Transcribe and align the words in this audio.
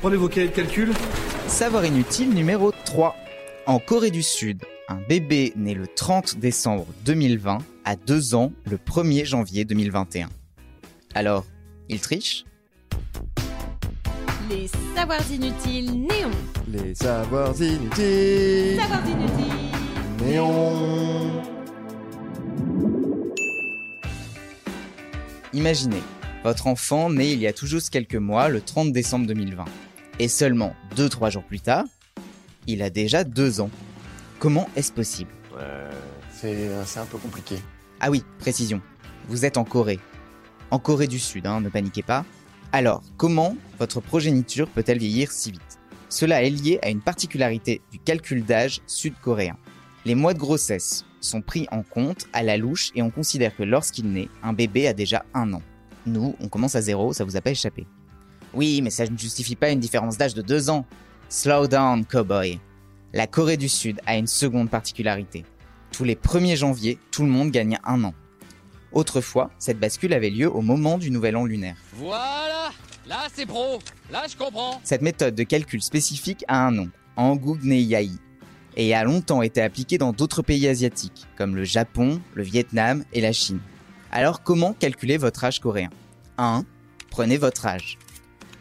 Prenez 0.00 0.16
vos 0.16 0.28
cahiers 0.28 0.48
de 0.48 0.52
calcul. 0.52 0.92
Savoir 1.46 1.84
inutile 1.84 2.30
numéro 2.30 2.72
3. 2.84 3.16
En 3.66 3.78
Corée 3.78 4.10
du 4.10 4.22
Sud, 4.22 4.62
un 4.88 4.98
bébé 5.08 5.52
né 5.56 5.74
le 5.74 5.86
30 5.86 6.38
décembre 6.38 6.86
2020 7.04 7.58
a 7.84 7.96
2 7.96 8.34
ans 8.34 8.52
le 8.64 8.76
1er 8.76 9.24
janvier 9.24 9.64
2021. 9.64 10.28
Alors, 11.14 11.46
il 11.88 12.00
triche? 12.00 12.44
Les 14.50 14.68
savoirs 14.94 15.30
inutiles 15.30 15.92
néons. 15.92 16.30
Les 16.68 16.94
savoirs 16.94 17.60
inutiles. 17.60 18.80
Savoirs 18.80 19.08
inutiles. 19.08 20.26
Néon. 20.26 21.42
Imaginez, 25.52 26.02
votre 26.44 26.66
enfant 26.66 27.10
né 27.10 27.32
il 27.32 27.38
y 27.38 27.46
a 27.46 27.52
tout 27.52 27.66
juste 27.66 27.90
quelques 27.90 28.16
mois, 28.16 28.48
le 28.48 28.60
30 28.60 28.92
décembre 28.92 29.26
2020. 29.26 29.64
Et 30.18 30.28
seulement 30.28 30.74
2-3 30.96 31.30
jours 31.30 31.44
plus 31.44 31.60
tard, 31.60 31.84
il 32.66 32.82
a 32.82 32.90
déjà 32.90 33.24
2 33.24 33.60
ans. 33.60 33.70
Comment 34.38 34.68
est-ce 34.76 34.92
possible? 34.92 35.30
Ouais, 35.54 35.90
c'est 36.32 36.68
c'est 36.86 37.00
un 37.00 37.06
peu 37.06 37.18
compliqué. 37.18 37.56
Ah 38.00 38.10
oui, 38.10 38.24
précision. 38.38 38.80
Vous 39.28 39.44
êtes 39.44 39.56
en 39.56 39.64
Corée. 39.64 40.00
En 40.70 40.78
Corée 40.78 41.06
du 41.06 41.18
Sud, 41.18 41.46
hein, 41.46 41.60
ne 41.60 41.68
paniquez 41.68 42.02
pas. 42.02 42.24
Alors, 42.72 43.02
comment 43.16 43.56
votre 43.78 44.00
progéniture 44.00 44.68
peut-elle 44.68 44.98
vieillir 44.98 45.32
si 45.32 45.50
vite? 45.50 45.78
Cela 46.08 46.42
est 46.42 46.50
lié 46.50 46.78
à 46.82 46.90
une 46.90 47.02
particularité 47.02 47.82
du 47.92 47.98
calcul 47.98 48.44
d'âge 48.44 48.80
sud-coréen. 48.86 49.56
Les 50.04 50.14
mois 50.14 50.34
de 50.34 50.38
grossesse 50.38 51.04
sont 51.20 51.42
pris 51.42 51.66
en 51.70 51.82
compte 51.82 52.26
à 52.32 52.42
la 52.42 52.56
louche 52.56 52.90
et 52.94 53.02
on 53.02 53.10
considère 53.10 53.54
que 53.54 53.62
lorsqu'il 53.62 54.10
naît, 54.10 54.28
un 54.42 54.52
bébé 54.52 54.86
a 54.86 54.92
déjà 54.92 55.24
un 55.34 55.52
an. 55.52 55.62
Nous, 56.06 56.34
on 56.40 56.48
commence 56.48 56.74
à 56.74 56.80
zéro, 56.80 57.12
ça 57.12 57.24
vous 57.24 57.36
a 57.36 57.40
pas 57.40 57.50
échappé. 57.50 57.86
Oui, 58.54 58.80
mais 58.82 58.90
ça 58.90 59.06
ne 59.06 59.16
justifie 59.16 59.56
pas 59.56 59.70
une 59.70 59.80
différence 59.80 60.18
d'âge 60.18 60.34
de 60.34 60.42
deux 60.42 60.70
ans. 60.70 60.84
Slow 61.28 61.66
down, 61.68 62.04
cowboy. 62.04 62.58
La 63.12 63.26
Corée 63.26 63.56
du 63.56 63.68
Sud 63.68 64.00
a 64.06 64.16
une 64.16 64.26
seconde 64.26 64.70
particularité. 64.70 65.44
Tous 65.92 66.04
les 66.04 66.14
1er 66.14 66.56
janvier, 66.56 66.98
tout 67.10 67.22
le 67.22 67.28
monde 67.28 67.50
gagne 67.50 67.78
un 67.84 68.04
an. 68.04 68.14
Autrefois, 68.92 69.50
cette 69.58 69.78
bascule 69.78 70.12
avait 70.12 70.30
lieu 70.30 70.50
au 70.50 70.62
moment 70.62 70.98
du 70.98 71.10
nouvel 71.10 71.36
an 71.36 71.44
lunaire. 71.44 71.76
Voilà 71.94 72.70
Là, 73.06 73.26
c'est 73.34 73.46
pro 73.46 73.80
Là, 74.10 74.24
je 74.30 74.36
comprends 74.36 74.80
Cette 74.84 75.02
méthode 75.02 75.34
de 75.34 75.42
calcul 75.42 75.82
spécifique 75.82 76.44
a 76.46 76.66
un 76.66 76.70
nom, 76.70 76.88
Angugneyai, 77.16 78.10
et 78.76 78.94
a 78.94 79.04
longtemps 79.04 79.42
été 79.42 79.60
appliquée 79.62 79.98
dans 79.98 80.12
d'autres 80.12 80.42
pays 80.42 80.68
asiatiques, 80.68 81.26
comme 81.36 81.56
le 81.56 81.64
Japon, 81.64 82.20
le 82.34 82.42
Vietnam 82.42 83.04
et 83.12 83.20
la 83.20 83.32
Chine. 83.32 83.58
Alors 84.12 84.42
comment 84.42 84.72
calculer 84.72 85.18
votre 85.18 85.44
âge 85.44 85.60
coréen? 85.60 85.90
1. 86.38 86.64
Prenez 87.10 87.36
votre 87.36 87.66
âge. 87.66 87.98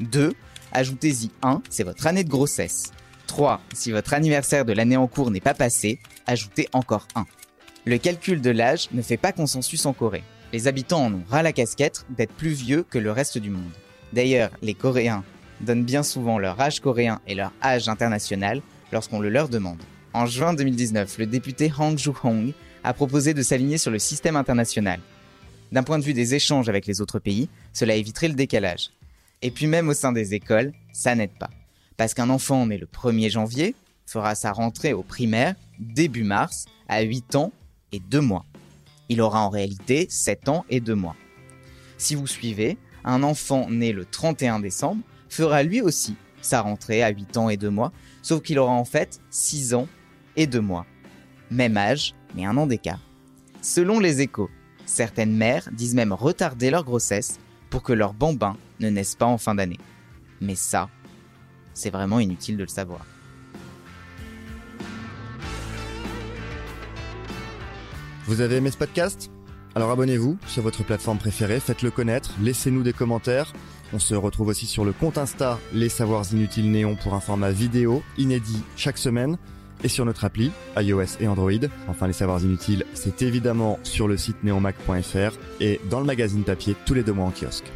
2. 0.00 0.34
Ajoutez-y 0.72 1.30
1, 1.42 1.62
c'est 1.70 1.84
votre 1.84 2.06
année 2.06 2.24
de 2.24 2.28
grossesse. 2.28 2.92
3. 3.26 3.60
Si 3.72 3.90
votre 3.90 4.12
anniversaire 4.12 4.64
de 4.64 4.72
l'année 4.72 4.96
en 4.96 5.06
cours 5.06 5.30
n'est 5.30 5.40
pas 5.40 5.54
passé, 5.54 5.98
ajoutez 6.26 6.68
encore 6.72 7.08
1. 7.14 7.24
Le 7.86 7.96
calcul 7.96 8.42
de 8.42 8.50
l'âge 8.50 8.88
ne 8.92 9.00
fait 9.00 9.16
pas 9.16 9.32
consensus 9.32 9.86
en 9.86 9.94
Corée. 9.94 10.24
Les 10.52 10.66
habitants 10.66 11.06
en 11.06 11.14
ont 11.14 11.24
ras 11.28 11.42
la 11.42 11.52
casquette 11.52 12.04
d'être 12.10 12.34
plus 12.34 12.52
vieux 12.52 12.84
que 12.88 12.98
le 12.98 13.10
reste 13.10 13.38
du 13.38 13.50
monde. 13.50 13.72
D'ailleurs, 14.12 14.50
les 14.60 14.74
Coréens 14.74 15.24
donnent 15.60 15.84
bien 15.84 16.02
souvent 16.02 16.38
leur 16.38 16.60
âge 16.60 16.80
coréen 16.80 17.20
et 17.26 17.34
leur 17.34 17.52
âge 17.62 17.88
international 17.88 18.62
lorsqu'on 18.92 19.20
le 19.20 19.28
leur 19.28 19.48
demande. 19.48 19.82
En 20.12 20.26
juin 20.26 20.54
2019, 20.54 21.18
le 21.18 21.26
député 21.26 21.72
Hang 21.78 21.98
Joo-hong 21.98 22.52
a 22.84 22.92
proposé 22.94 23.34
de 23.34 23.42
s'aligner 23.42 23.78
sur 23.78 23.90
le 23.90 23.98
système 23.98 24.36
international. 24.36 25.00
D'un 25.72 25.82
point 25.82 25.98
de 25.98 26.04
vue 26.04 26.14
des 26.14 26.34
échanges 26.34 26.68
avec 26.68 26.86
les 26.86 27.00
autres 27.00 27.18
pays, 27.18 27.48
cela 27.72 27.94
éviterait 27.94 28.28
le 28.28 28.34
décalage. 28.34 28.90
Et 29.42 29.50
puis 29.50 29.66
même 29.66 29.88
au 29.88 29.94
sein 29.94 30.12
des 30.12 30.34
écoles, 30.34 30.72
ça 30.92 31.14
n'aide 31.14 31.36
pas. 31.38 31.50
Parce 31.96 32.14
qu'un 32.14 32.30
enfant 32.30 32.66
né 32.66 32.78
le 32.78 32.86
1er 32.86 33.30
janvier 33.30 33.74
fera 34.06 34.34
sa 34.34 34.52
rentrée 34.52 34.92
au 34.92 35.02
primaire 35.02 35.54
début 35.78 36.24
mars 36.24 36.64
à 36.88 37.02
8 37.02 37.36
ans 37.36 37.52
et 37.92 38.00
2 38.00 38.20
mois. 38.20 38.44
Il 39.08 39.20
aura 39.20 39.42
en 39.42 39.50
réalité 39.50 40.06
7 40.08 40.48
ans 40.48 40.64
et 40.70 40.80
2 40.80 40.94
mois. 40.94 41.16
Si 41.98 42.14
vous 42.14 42.26
suivez, 42.26 42.78
un 43.04 43.22
enfant 43.22 43.68
né 43.70 43.92
le 43.92 44.04
31 44.04 44.60
décembre 44.60 45.02
fera 45.28 45.62
lui 45.62 45.80
aussi 45.80 46.16
sa 46.40 46.60
rentrée 46.62 47.02
à 47.02 47.10
8 47.10 47.36
ans 47.36 47.48
et 47.48 47.56
2 47.56 47.68
mois, 47.70 47.92
sauf 48.22 48.42
qu'il 48.42 48.58
aura 48.58 48.72
en 48.72 48.84
fait 48.84 49.20
6 49.30 49.74
ans 49.74 49.88
et 50.36 50.46
2 50.46 50.60
mois. 50.60 50.86
Même 51.50 51.76
âge, 51.76 52.14
mais 52.34 52.44
un 52.44 52.56
an 52.56 52.66
d'écart. 52.66 53.00
Selon 53.60 53.98
les 53.98 54.20
échos, 54.20 54.50
certaines 54.88 55.36
mères 55.36 55.68
disent 55.70 55.94
même 55.94 56.12
retarder 56.12 56.70
leur 56.70 56.82
grossesse 56.82 57.38
pour 57.70 57.82
que 57.82 57.92
leur 57.92 58.14
bambin 58.14 58.56
ne 58.80 58.88
naisse 58.88 59.14
pas 59.14 59.26
en 59.26 59.38
fin 59.38 59.54
d'année. 59.54 59.78
Mais 60.40 60.54
ça, 60.54 60.88
c'est 61.74 61.90
vraiment 61.90 62.18
inutile 62.18 62.56
de 62.56 62.62
le 62.62 62.68
savoir. 62.68 63.04
Vous 68.26 68.40
avez 68.40 68.56
aimé 68.56 68.70
ce 68.70 68.78
podcast? 68.78 69.30
Alors 69.74 69.90
abonnez-vous 69.90 70.38
sur 70.46 70.62
votre 70.62 70.82
plateforme 70.82 71.18
préférée, 71.18 71.60
faites-le 71.60 71.90
connaître, 71.90 72.34
laissez-nous 72.40 72.82
des 72.82 72.92
commentaires. 72.92 73.52
On 73.92 73.98
se 73.98 74.14
retrouve 74.14 74.48
aussi 74.48 74.66
sur 74.66 74.84
le 74.84 74.92
compte 74.92 75.18
Insta 75.18 75.58
Les 75.72 75.88
Savoirs 75.88 76.32
Inutiles 76.32 76.70
Néon 76.70 76.96
pour 76.96 77.14
un 77.14 77.20
format 77.20 77.50
vidéo 77.50 78.02
inédit 78.16 78.62
chaque 78.76 78.98
semaine 78.98 79.38
et 79.82 79.88
sur 79.88 80.04
notre 80.04 80.24
appli 80.24 80.50
iOS 80.76 81.20
et 81.20 81.28
Android. 81.28 81.50
Enfin, 81.88 82.06
Les 82.06 82.12
Savoirs 82.12 82.42
Inutiles, 82.42 82.84
c'est 82.94 83.22
évidemment 83.22 83.78
sur 83.82 84.08
le 84.08 84.16
site 84.16 84.42
neonmac.fr 84.44 85.36
et 85.60 85.80
dans 85.90 86.00
le 86.00 86.06
magazine 86.06 86.44
papier 86.44 86.76
tous 86.84 86.94
les 86.94 87.02
deux 87.02 87.12
mois 87.12 87.26
en 87.26 87.30
kiosque. 87.30 87.70